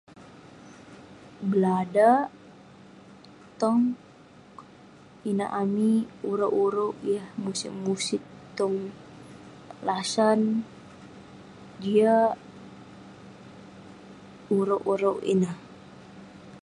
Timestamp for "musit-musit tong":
7.43-8.75